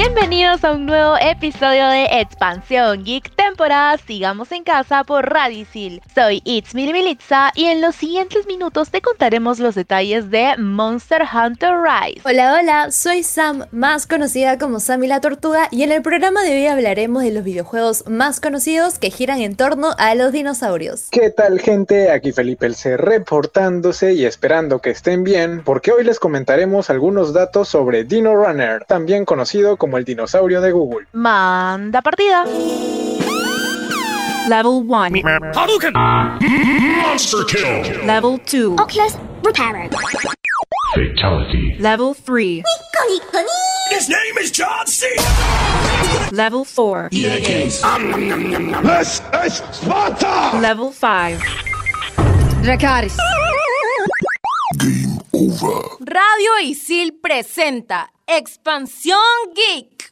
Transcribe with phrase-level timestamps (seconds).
[0.00, 6.00] Bienvenidos a un nuevo episodio de Expansión Geek temporada Sigamos en Casa por Radisil.
[6.14, 11.72] Soy It's Militza y en los siguientes minutos te contaremos los detalles de Monster Hunter
[11.82, 12.20] Rise.
[12.24, 16.52] Hola, hola, soy Sam, más conocida como Sammy la Tortuga y en el programa de
[16.52, 21.08] hoy hablaremos de los videojuegos más conocidos que giran en torno a los dinosaurios.
[21.10, 22.12] ¿Qué tal gente?
[22.12, 27.32] Aquí Felipe el C reportándose y esperando que estén bien porque hoy les comentaremos algunos
[27.32, 31.06] datos sobre Dino Runner, también conocido como como el dinosaurio de Google.
[31.12, 32.44] Manda partida.
[34.46, 35.22] Level 1.
[35.54, 35.94] Hadouken!
[35.94, 38.06] Monster kill!
[38.06, 38.76] Level 2.
[38.78, 39.88] Oculus Repairer.
[40.94, 41.76] Fatality.
[41.78, 42.62] Level 3.
[43.90, 45.06] His name is John C.
[46.32, 47.08] Level 4.
[47.10, 47.80] EA Games.
[48.82, 50.58] This is Sparta!
[50.60, 51.40] Level 5.
[52.62, 53.16] Dracaris.
[54.78, 55.96] Game over.
[56.00, 59.16] Radio Isil presenta Expansión
[59.54, 60.10] Geek.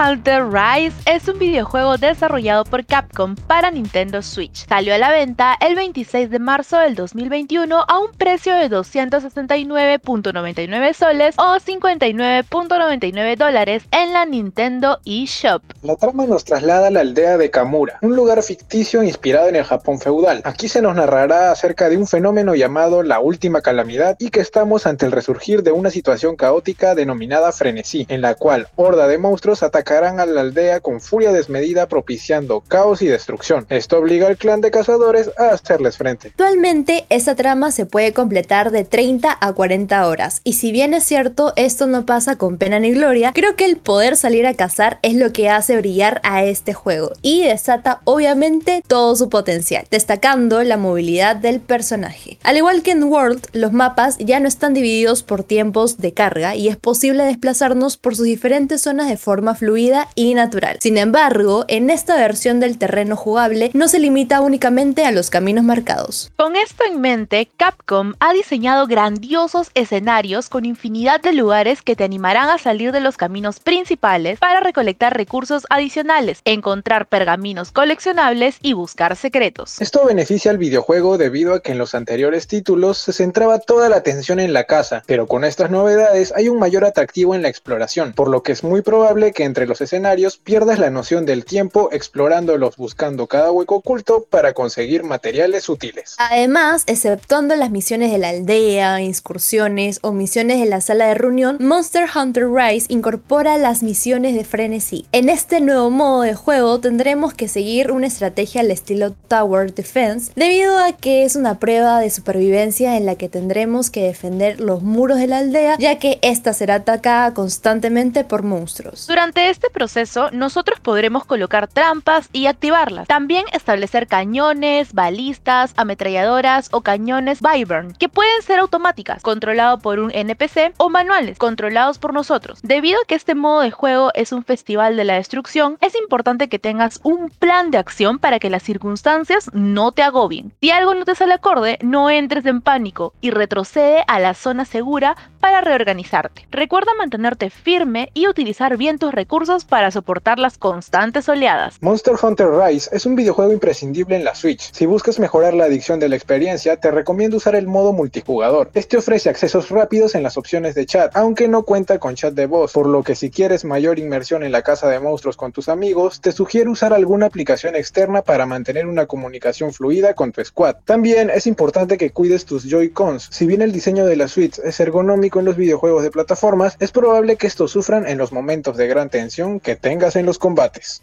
[0.00, 4.66] Hunter Rise es un videojuego desarrollado por Capcom para Nintendo Switch.
[4.66, 10.94] Salió a la venta el 26 de marzo del 2021 a un precio de 269.99
[10.94, 15.62] soles o 59.99 dólares en la Nintendo eShop.
[15.82, 19.64] La trama nos traslada a la aldea de Kamura, un lugar ficticio inspirado en el
[19.64, 20.40] Japón feudal.
[20.44, 24.86] Aquí se nos narrará acerca de un fenómeno llamado la última calamidad y que estamos
[24.86, 29.62] ante el resurgir de una situación caótica denominada frenesí, en la cual horda de monstruos
[29.90, 33.66] atacarán a la aldea con furia desmedida propiciando caos y destrucción.
[33.70, 36.28] Esto obliga al clan de cazadores a hacerles frente.
[36.28, 41.02] Actualmente esta trama se puede completar de 30 a 40 horas y si bien es
[41.02, 45.00] cierto esto no pasa con pena ni gloria, creo que el poder salir a cazar
[45.02, 50.62] es lo que hace brillar a este juego y desata obviamente todo su potencial, destacando
[50.62, 52.38] la movilidad del personaje.
[52.44, 56.54] Al igual que en World, los mapas ya no están divididos por tiempos de carga
[56.54, 60.78] y es posible desplazarnos por sus diferentes zonas de forma fluida y natural.
[60.80, 65.64] Sin embargo, en esta versión del terreno jugable no se limita únicamente a los caminos
[65.64, 66.32] marcados.
[66.36, 72.04] Con esto en mente, Capcom ha diseñado grandiosos escenarios con infinidad de lugares que te
[72.04, 78.72] animarán a salir de los caminos principales para recolectar recursos adicionales, encontrar pergaminos coleccionables y
[78.72, 79.80] buscar secretos.
[79.80, 83.96] Esto beneficia al videojuego debido a que en los anteriores títulos se centraba toda la
[83.96, 88.12] atención en la caza, pero con estas novedades hay un mayor atractivo en la exploración,
[88.12, 91.88] por lo que es muy probable que entre los escenarios pierdas la noción del tiempo
[91.92, 96.16] explorándolos buscando cada hueco oculto para conseguir materiales útiles.
[96.18, 101.56] Además, exceptuando las misiones de la aldea, excursiones o misiones de la sala de reunión,
[101.60, 105.06] Monster Hunter Rise incorpora las misiones de frenesí.
[105.12, 110.32] En este nuevo modo de juego tendremos que seguir una estrategia al estilo Tower Defense,
[110.36, 114.82] debido a que es una prueba de supervivencia en la que tendremos que defender los
[114.82, 119.06] muros de la aldea, ya que esta será atacada constantemente por monstruos.
[119.06, 123.08] Durante este proceso, nosotros podremos colocar trampas y activarlas.
[123.08, 130.10] También establecer cañones, balistas, ametralladoras o cañones Vyvern, que pueden ser automáticas, controlados por un
[130.14, 132.60] NPC, o manuales, controlados por nosotros.
[132.62, 136.48] Debido a que este modo de juego es un festival de la destrucción, es importante
[136.48, 140.52] que tengas un plan de acción para que las circunstancias no te agobien.
[140.60, 144.64] Si algo no te sale acorde, no entres en pánico y retrocede a la zona
[144.64, 146.46] segura para reorganizarte.
[146.50, 151.78] Recuerda mantenerte firme y utilizar bien tus recursos para soportar las constantes oleadas.
[151.80, 154.70] Monster Hunter Rise es un videojuego imprescindible en la Switch.
[154.74, 158.70] Si buscas mejorar la adicción de la experiencia, te recomiendo usar el modo multijugador.
[158.74, 162.44] Este ofrece accesos rápidos en las opciones de chat, aunque no cuenta con chat de
[162.44, 165.70] voz, por lo que si quieres mayor inmersión en la casa de monstruos con tus
[165.70, 170.76] amigos, te sugiero usar alguna aplicación externa para mantener una comunicación fluida con tu squad.
[170.84, 173.28] También es importante que cuides tus Joy-Cons.
[173.30, 176.92] Si bien el diseño de la Switch es ergonómico en los videojuegos de plataformas, es
[176.92, 179.29] probable que estos sufran en los momentos de gran tensión
[179.60, 181.00] que tengas en los combates.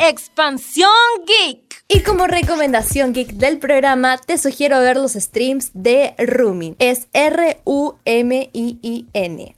[0.00, 0.90] Expansión
[1.26, 1.67] Geek.
[1.90, 6.76] Y como recomendación geek del programa, te sugiero ver los streams de Rumin.
[6.78, 7.96] Es R-U-M-I-I-N.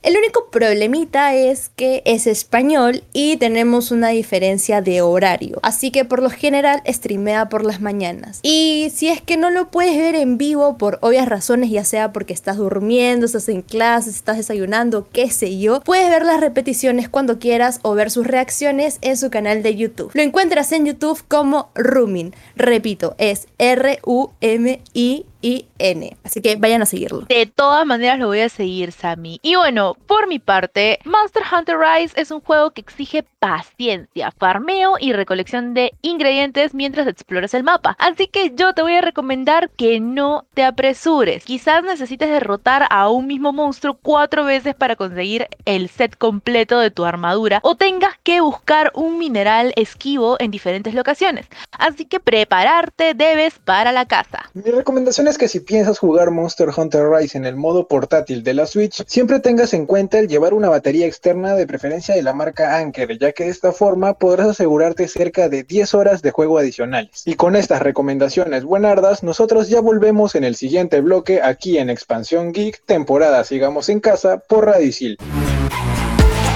[0.01, 5.59] El único problemita es que es español y tenemos una diferencia de horario.
[5.61, 8.39] Así que por lo general streamea por las mañanas.
[8.43, 12.13] Y si es que no lo puedes ver en vivo por obvias razones, ya sea
[12.13, 17.09] porque estás durmiendo, estás en clases, estás desayunando, qué sé yo, puedes ver las repeticiones
[17.09, 20.11] cuando quieras o ver sus reacciones en su canal de YouTube.
[20.13, 22.20] Lo encuentras en YouTube como Rumin.
[22.55, 25.30] Repito, es R-U-M-I-N.
[25.41, 26.15] Y N.
[26.23, 27.21] Así que vayan a seguirlo.
[27.21, 29.39] De todas maneras lo voy a seguir, Sammy.
[29.41, 34.97] Y bueno, por mi parte, Monster Hunter Rise es un juego que exige paciencia, farmeo
[34.99, 37.95] y recolección de ingredientes mientras exploras el mapa.
[37.99, 41.43] Así que yo te voy a recomendar que no te apresures.
[41.43, 46.91] Quizás necesites derrotar a un mismo monstruo cuatro veces para conseguir el set completo de
[46.91, 51.47] tu armadura o tengas que buscar un mineral esquivo en diferentes locaciones.
[51.71, 54.49] Así que prepararte debes para la casa.
[54.53, 58.53] Mi recomendación es que si piensas jugar Monster Hunter Rise en el modo portátil de
[58.53, 62.33] la Switch, siempre tengas en cuenta el llevar una batería externa de preferencia de la
[62.33, 66.57] marca Anker, ya que de esta forma podrás asegurarte cerca de 10 horas de juego
[66.57, 67.23] adicionales.
[67.25, 72.51] Y con estas recomendaciones buenardas, nosotros ya volvemos en el siguiente bloque aquí en Expansión
[72.51, 75.17] Geek, temporada Sigamos en Casa por Radicil.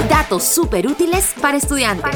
[0.10, 2.16] Datos súper útiles para estudiantes.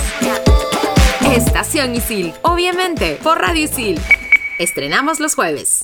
[1.35, 3.99] Estación Isil, obviamente, por Radio Isil.
[4.57, 5.83] Estrenamos los jueves.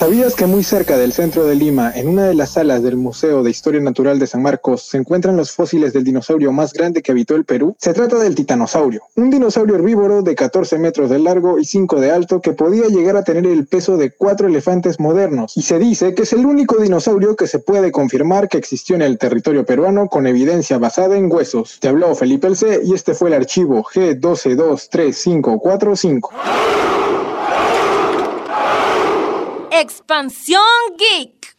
[0.00, 3.42] ¿Sabías que muy cerca del centro de Lima, en una de las salas del Museo
[3.42, 7.12] de Historia Natural de San Marcos, se encuentran los fósiles del dinosaurio más grande que
[7.12, 7.76] habitó el Perú?
[7.78, 12.12] Se trata del titanosaurio, un dinosaurio herbívoro de 14 metros de largo y 5 de
[12.12, 15.54] alto que podía llegar a tener el peso de cuatro elefantes modernos.
[15.54, 19.02] Y se dice que es el único dinosaurio que se puede confirmar que existió en
[19.02, 21.76] el territorio peruano con evidencia basada en huesos.
[21.78, 26.30] Te habló Felipe El C y este fue el archivo G1223545.
[29.72, 30.60] Expansión
[30.98, 31.54] Geek.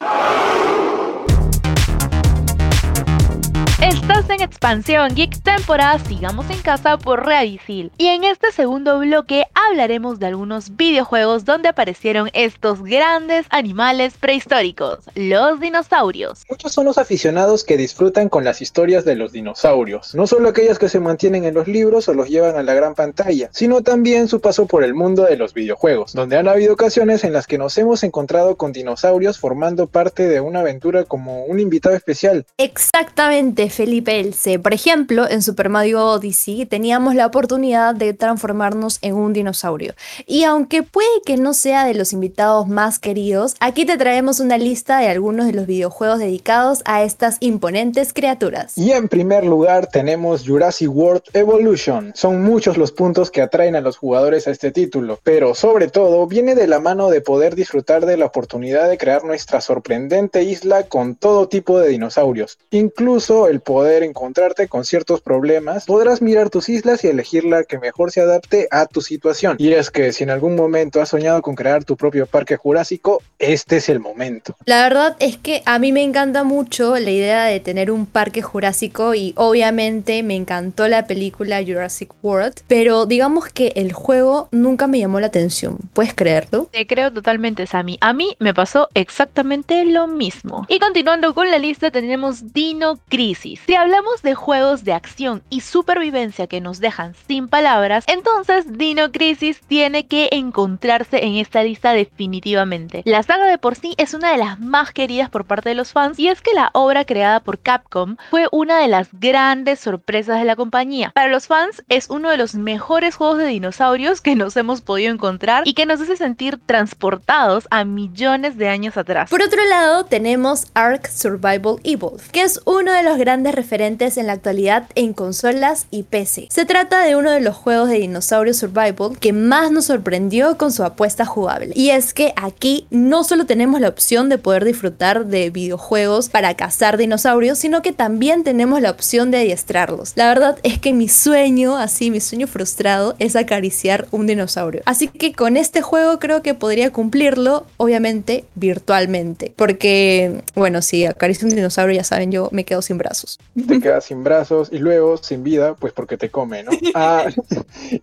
[3.81, 7.91] Estás en Expansión Geek temporada Sigamos en Casa por Radicil.
[7.97, 14.99] Y en este segundo bloque hablaremos de algunos videojuegos donde aparecieron estos grandes animales prehistóricos,
[15.15, 16.43] los dinosaurios.
[16.47, 20.77] Muchos son los aficionados que disfrutan con las historias de los dinosaurios, no solo aquellas
[20.77, 24.27] que se mantienen en los libros o los llevan a la gran pantalla, sino también
[24.27, 27.57] su paso por el mundo de los videojuegos, donde han habido ocasiones en las que
[27.57, 32.45] nos hemos encontrado con dinosaurios formando parte de una aventura como un invitado especial.
[32.59, 34.59] Exactamente, Felipe Elce.
[34.59, 39.93] Por ejemplo, en Super Mario Odyssey teníamos la oportunidad de transformarnos en un dinosaurio.
[40.25, 44.57] Y aunque puede que no sea de los invitados más queridos, aquí te traemos una
[44.57, 48.77] lista de algunos de los videojuegos dedicados a estas imponentes criaturas.
[48.77, 52.11] Y en primer lugar tenemos Jurassic World Evolution.
[52.15, 56.27] Son muchos los puntos que atraen a los jugadores a este título, pero sobre todo
[56.27, 60.83] viene de la mano de poder disfrutar de la oportunidad de crear nuestra sorprendente isla
[60.83, 62.57] con todo tipo de dinosaurios.
[62.71, 67.79] Incluso el poder encontrarte con ciertos problemas, podrás mirar tus islas y elegir la que
[67.79, 69.55] mejor se adapte a tu situación.
[69.59, 73.21] Y es que si en algún momento has soñado con crear tu propio parque jurásico,
[73.39, 74.55] este es el momento.
[74.65, 78.41] La verdad es que a mí me encanta mucho la idea de tener un parque
[78.41, 84.87] jurásico y obviamente me encantó la película Jurassic World, pero digamos que el juego nunca
[84.87, 85.77] me llamó la atención.
[85.93, 86.67] ¿Puedes creerlo?
[86.71, 87.97] Te creo totalmente, Sammy.
[88.01, 90.65] A mí me pasó exactamente lo mismo.
[90.67, 93.50] Y continuando con la lista tenemos Dino Crisis.
[93.65, 99.11] Si hablamos de juegos de acción y supervivencia que nos dejan sin palabras, entonces Dino
[99.11, 103.03] Crisis tiene que encontrarse en esta lista definitivamente.
[103.05, 105.91] La saga de por sí es una de las más queridas por parte de los
[105.91, 110.39] fans y es que la obra creada por Capcom fue una de las grandes sorpresas
[110.39, 111.11] de la compañía.
[111.13, 115.13] Para los fans es uno de los mejores juegos de dinosaurios que nos hemos podido
[115.13, 119.29] encontrar y que nos hace sentir transportados a millones de años atrás.
[119.29, 124.27] Por otro lado, tenemos Ark Survival Evolved, que es uno de los grandes referentes en
[124.27, 126.47] la actualidad en consolas y PC.
[126.51, 130.71] Se trata de uno de los juegos de dinosaurio survival que más nos sorprendió con
[130.71, 131.73] su apuesta jugable.
[131.75, 136.53] Y es que aquí no solo tenemos la opción de poder disfrutar de videojuegos para
[136.55, 140.13] cazar dinosaurios, sino que también tenemos la opción de adiestrarlos.
[140.15, 144.83] La verdad es que mi sueño, así mi sueño frustrado, es acariciar un dinosaurio.
[144.85, 149.51] Así que con este juego creo que podría cumplirlo, obviamente virtualmente.
[149.55, 153.30] Porque, bueno, si acaricio un dinosaurio, ya saben, yo me quedo sin brazos.
[153.67, 156.71] Te quedas sin brazos y luego sin vida, pues porque te come, ¿no?
[156.93, 157.25] Ah,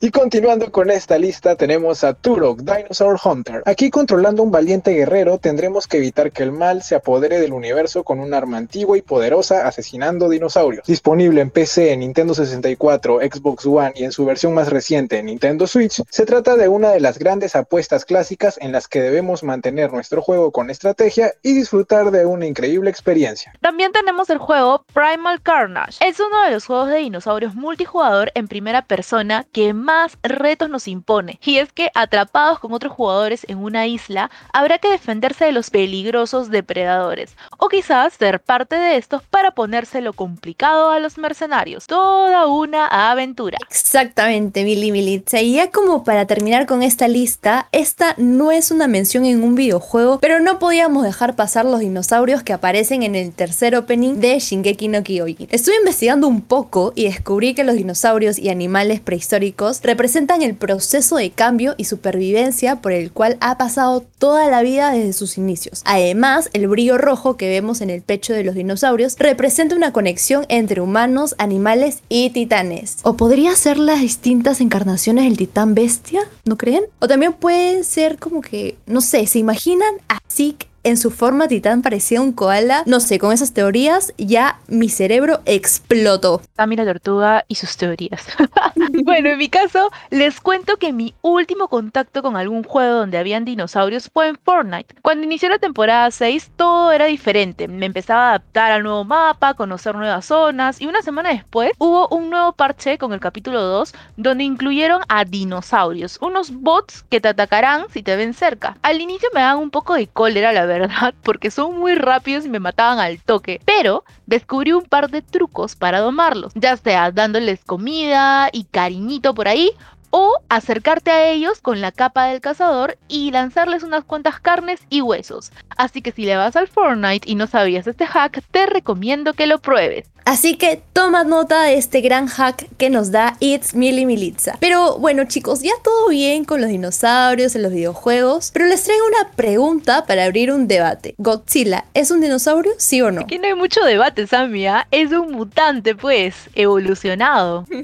[0.01, 3.63] y continuando con esta lista tenemos a Turok, Dinosaur Hunter.
[3.67, 8.03] Aquí controlando un valiente guerrero tendremos que evitar que el mal se apodere del universo
[8.03, 10.87] con un arma antigua y poderosa asesinando dinosaurios.
[10.87, 16.03] Disponible en PC, Nintendo 64, Xbox One y en su versión más reciente Nintendo Switch,
[16.09, 20.23] se trata de una de las grandes apuestas clásicas en las que debemos mantener nuestro
[20.23, 23.53] juego con estrategia y disfrutar de una increíble experiencia.
[23.61, 26.07] También tenemos el juego Prime Primal Carnage.
[26.07, 30.87] Es uno de los juegos de dinosaurios multijugador en primera persona que más retos nos
[30.87, 31.41] impone.
[31.43, 35.71] Y es que atrapados con otros jugadores en una isla, habrá que defenderse de los
[35.71, 37.37] peligrosos depredadores.
[37.57, 41.87] O quizás ser parte de estos para ponérselo complicado a los mercenarios.
[41.87, 43.57] Toda una aventura.
[43.71, 45.41] Exactamente, Billy Militza.
[45.41, 49.55] Y ya como para terminar con esta lista, esta no es una mención en un
[49.55, 54.39] videojuego, pero no podíamos dejar pasar los dinosaurios que aparecen en el tercer opening de
[54.39, 55.49] Shingeki no Kyojin.
[55.51, 61.17] Estuve investigando un poco y descubrí que los dinosaurios y animales prehistóricos representan el proceso
[61.17, 65.83] de cambio y supervivencia por el cual ha pasado toda la vida desde sus inicios.
[65.85, 70.47] Además, el brillo rojo que vemos en el pecho de los dinosaurios representa una conexión
[70.49, 72.99] entre humanos, animales y titanes.
[73.03, 76.85] O podría ser las distintas encarnaciones del titán bestia, ¿no creen?
[77.01, 81.49] O también puede ser como que, no sé, ¿se imaginan a Zeke en su forma
[81.49, 82.83] titán parecía un koala.
[82.87, 86.43] No sé, con esas teorías ya mi cerebro explotó.
[86.57, 88.27] Sammy la tortuga y sus teorías.
[89.05, 93.45] bueno, en mi caso, les cuento que mi último contacto con algún juego donde habían
[93.45, 94.95] dinosaurios fue en Fortnite.
[95.03, 97.69] Cuando inició la temporada 6, todo era diferente.
[97.69, 102.09] Me empezaba a adaptar al nuevo mapa, conocer nuevas zonas y una semana después hubo
[102.09, 107.29] un nuevo parche con el capítulo 2 donde incluyeron a dinosaurios, unos bots que te
[107.29, 108.77] atacarán si te ven cerca.
[108.83, 110.78] Al inicio me daban un poco de cólera, la verdad,
[111.23, 113.61] porque son muy rápidos y me mataban al toque.
[113.65, 119.49] Pero descubrí un par de trucos para domarlos, ya sea dándoles comida y cariñito por
[119.49, 119.73] ahí,
[120.11, 125.01] o acercarte a ellos con la capa del cazador y lanzarles unas cuantas carnes y
[125.01, 125.53] huesos.
[125.77, 129.47] Así que si le vas al Fortnite y no sabías este hack, te recomiendo que
[129.47, 130.07] lo pruebes.
[130.25, 134.59] Así que toma nota de este gran hack que nos da It's Mili Militza.
[134.61, 139.07] Pero bueno chicos, ya todo bien con los dinosaurios en los videojuegos, pero les traigo
[139.07, 141.15] una pregunta para abrir un debate.
[141.17, 143.23] ¿Godzilla es un dinosaurio, sí o no?
[143.23, 144.87] Aquí no hay mucho debate, Samia.
[144.91, 147.67] Es un mutante, pues, evolucionado.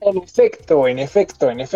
[0.00, 1.71] En efecto, en efecto, en efecto.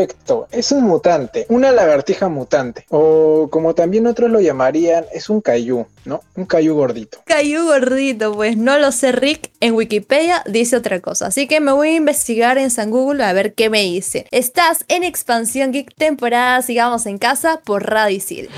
[0.50, 2.84] Es un mutante, una lagartija mutante.
[2.90, 6.20] O como también otros lo llamarían, es un cayú, ¿no?
[6.36, 7.18] Un cayú gordito.
[7.24, 9.50] Cayú gordito, pues no lo sé Rick.
[9.60, 11.28] En Wikipedia dice otra cosa.
[11.28, 14.26] Así que me voy a investigar en San Google a ver qué me dice.
[14.30, 18.50] Estás en Expansión Geek temporada Sigamos en Casa por Radicil.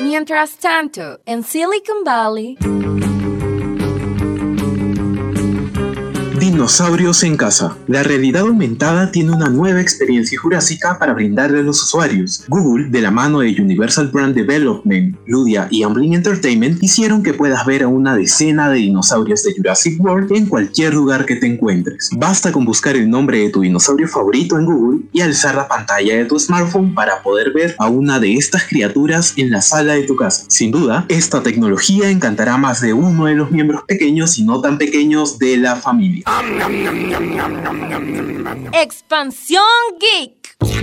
[0.00, 2.58] Mientras tanto, en Silicon Valley...
[6.54, 7.76] Dinosaurios en casa.
[7.88, 12.44] La realidad aumentada tiene una nueva experiencia jurásica para brindarle a los usuarios.
[12.46, 17.66] Google, de la mano de Universal Brand Development, Ludia y Amblin Entertainment, hicieron que puedas
[17.66, 22.10] ver a una decena de dinosaurios de Jurassic World en cualquier lugar que te encuentres.
[22.16, 26.16] Basta con buscar el nombre de tu dinosaurio favorito en Google y alzar la pantalla
[26.16, 30.04] de tu smartphone para poder ver a una de estas criaturas en la sala de
[30.04, 30.44] tu casa.
[30.46, 34.78] Sin duda, esta tecnología encantará más de uno de los miembros pequeños y no tan
[34.78, 36.22] pequeños de la familia.
[38.72, 39.62] Expansión
[39.98, 40.73] Geek.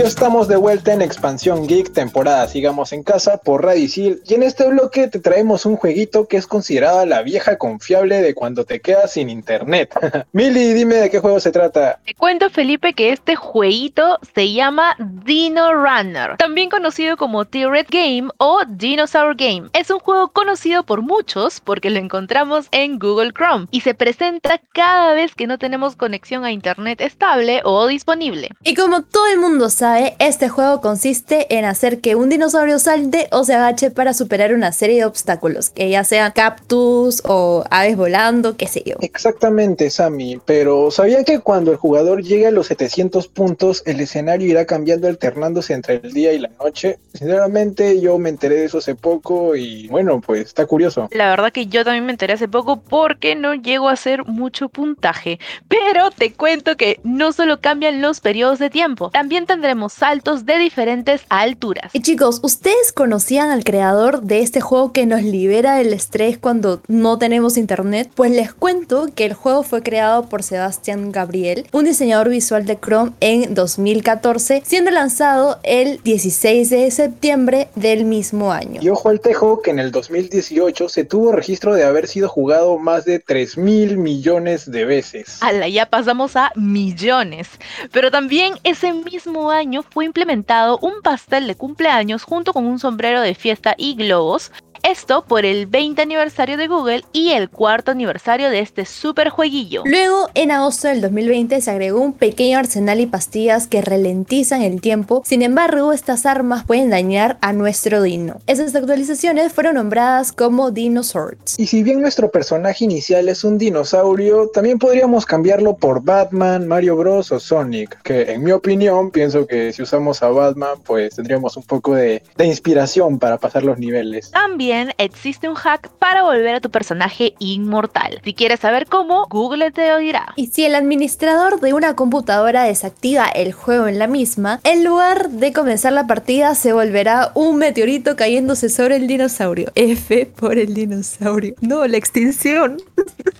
[0.00, 4.22] Ya estamos de vuelta en Expansión Geek, temporada Sigamos en Casa por Radicil.
[4.26, 8.34] Y en este bloque te traemos un jueguito que es considerada la vieja confiable de
[8.34, 9.92] cuando te quedas sin internet.
[10.32, 12.00] Mili, dime de qué juego se trata.
[12.06, 18.30] Te cuento, Felipe, que este jueguito se llama Dino Runner, también conocido como T-Red Game
[18.38, 19.68] o Dinosaur Game.
[19.74, 24.62] Es un juego conocido por muchos porque lo encontramos en Google Chrome y se presenta
[24.72, 28.48] cada vez que no tenemos conexión a internet estable o disponible.
[28.64, 33.28] Y como todo el mundo sabe, este juego consiste en hacer que un dinosaurio salte
[33.32, 37.96] o se agache para superar una serie de obstáculos, que ya sean cactus o aves
[37.96, 38.96] volando, qué sé yo.
[39.00, 44.48] Exactamente, Sammy, pero ¿sabían que cuando el jugador llegue a los 700 puntos, el escenario
[44.48, 46.98] irá cambiando alternándose entre el día y la noche?
[47.12, 51.08] Sinceramente, yo me enteré de eso hace poco y bueno, pues está curioso.
[51.12, 54.68] La verdad que yo también me enteré hace poco porque no llego a hacer mucho
[54.68, 60.46] puntaje, pero te cuento que no solo cambian los periodos de tiempo, también tendremos saltos
[60.46, 61.90] de diferentes alturas.
[61.94, 66.82] Y chicos, ¿ustedes conocían al creador de este juego que nos libera del estrés cuando
[66.88, 68.10] no tenemos internet?
[68.14, 72.78] Pues les cuento que el juego fue creado por Sebastián Gabriel, un diseñador visual de
[72.78, 78.80] Chrome en 2014, siendo lanzado el 16 de septiembre del mismo año.
[78.82, 82.78] Y ojo al tejo que en el 2018 se tuvo registro de haber sido jugado
[82.78, 85.38] más de 3 mil millones de veces.
[85.42, 87.48] Ala, ya pasamos a millones.
[87.92, 89.59] Pero también ese mismo año
[89.90, 94.52] fue implementado un pastel de cumpleaños junto con un sombrero de fiesta y globos
[94.82, 99.82] Esto por el 20 aniversario de Google y el cuarto aniversario de este super jueguillo.
[99.84, 104.80] Luego, en agosto del 2020 se agregó un pequeño arsenal y pastillas que ralentizan el
[104.80, 108.40] tiempo, sin embargo estas armas pueden dañar a nuestro dino.
[108.46, 111.58] Esas actualizaciones fueron nombradas como Dinosaurs.
[111.58, 116.96] Y si bien nuestro personaje inicial es un dinosaurio, también podríamos cambiarlo por Batman, Mario
[116.96, 121.56] Bros o Sonic, que en mi opinión pienso que si usamos a Batman pues tendríamos
[121.58, 124.30] un poco de, de inspiración para pasar los niveles.
[124.30, 128.20] También existe un hack para volver a tu personaje inmortal.
[128.24, 130.32] Si quieres saber cómo, Google te lo dirá.
[130.36, 135.30] Y si el administrador de una computadora desactiva el juego en la misma, en lugar
[135.30, 139.72] de comenzar la partida se volverá un meteorito cayéndose sobre el dinosaurio.
[139.74, 141.54] F por el dinosaurio.
[141.60, 142.80] No, la extinción.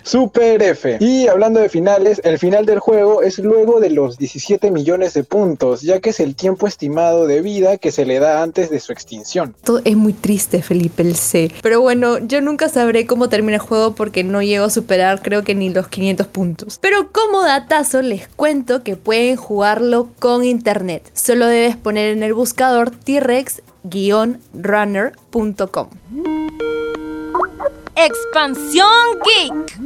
[0.02, 0.99] Super F.
[1.00, 5.25] Y hablando de finales, el final del juego es luego de los 17 millones de
[5.25, 8.80] puntos, ya que es el tiempo estimado de vida que se le da antes de
[8.80, 9.54] su extinción.
[9.56, 11.52] Esto es muy triste, Felipe, el C.
[11.62, 15.44] Pero bueno, yo nunca sabré cómo termina el juego porque no llego a superar creo
[15.44, 16.78] que ni los 500 puntos.
[16.80, 21.10] Pero como datazo les cuento que pueden jugarlo con internet.
[21.14, 25.88] Solo debes poner en el buscador T-Rex-runner.com.
[27.96, 28.86] Expansión
[29.24, 29.80] Geek.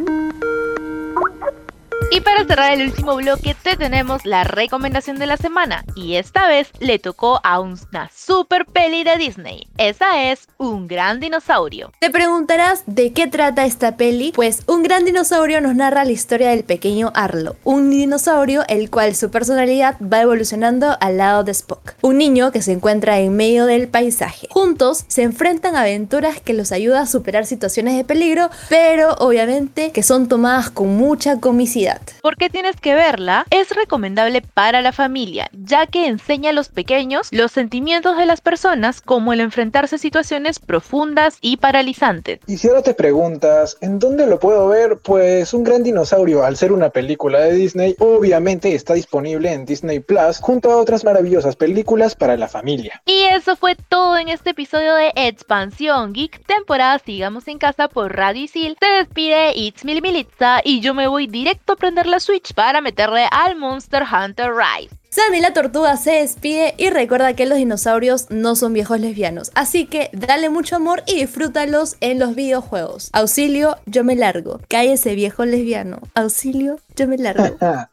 [2.10, 6.46] Y para cerrar el último bloque te tenemos la recomendación de la semana y esta
[6.46, 9.66] vez le tocó a una super peli de Disney.
[9.78, 11.90] Esa es Un Gran Dinosaurio.
[11.98, 16.50] Te preguntarás de qué trata esta peli, pues Un Gran Dinosaurio nos narra la historia
[16.50, 21.94] del pequeño Arlo, un dinosaurio el cual su personalidad va evolucionando al lado de Spock,
[22.00, 24.46] un niño que se encuentra en medio del paisaje.
[24.50, 29.90] Juntos se enfrentan a aventuras que los ayuda a superar situaciones de peligro, pero obviamente
[29.90, 31.83] que son tomadas con mucha comicidad.
[32.22, 33.46] ¿Por qué tienes que verla?
[33.50, 38.40] Es recomendable para la familia, ya que enseña a los pequeños los sentimientos de las
[38.40, 42.40] personas como el enfrentarse a situaciones profundas y paralizantes.
[42.46, 44.98] Y si ahora te preguntas, ¿en dónde lo puedo ver?
[45.02, 50.00] Pues Un Gran Dinosaurio, al ser una película de Disney, obviamente está disponible en Disney
[50.00, 53.02] Plus junto a otras maravillosas películas para la familia.
[53.06, 58.14] Y eso fue todo en este episodio de Expansión Geek, temporada Sigamos en Casa por
[58.16, 58.76] Radio Isil.
[58.80, 63.26] Se despide It's Mil Militza y yo me voy directo prender la Switch para meterle
[63.30, 65.03] al Monster Hunter Rise.
[65.14, 69.86] Sammy la tortuga se despide y recuerda que los dinosaurios no son viejos lesbianos, así
[69.86, 73.10] que dale mucho amor y disfrútalos en los videojuegos.
[73.12, 74.58] Auxilio, yo me largo.
[74.66, 76.00] Cállese viejo lesbiano.
[76.16, 77.56] Auxilio, yo me largo.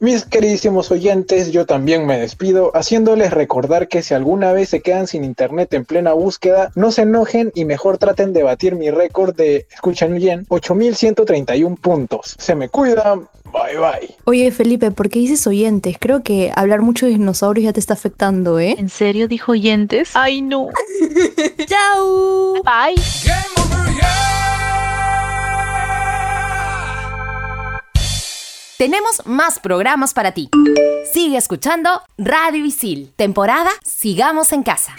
[0.00, 5.06] Mis queridísimos oyentes, yo también me despido, haciéndoles recordar que si alguna vez se quedan
[5.06, 9.32] sin internet en plena búsqueda, no se enojen y mejor traten de batir mi récord
[9.36, 12.34] de, escuchan bien, 8131 puntos.
[12.36, 13.28] Se me cuidan.
[13.52, 14.16] Bye bye.
[14.24, 15.96] Oye Felipe, ¿por qué dices oyentes?
[15.98, 18.76] Creo que hablar mucho de dinosaurios ya te está afectando, ¿eh?
[18.78, 20.10] ¿En serio dijo oyentes?
[20.14, 20.68] Ay no.
[21.66, 22.54] ¡Chao!
[22.62, 23.02] Bye.
[28.78, 30.48] Tenemos más programas para ti.
[31.12, 34.94] Sigue escuchando Radio Isil, temporada Sigamos en Casa.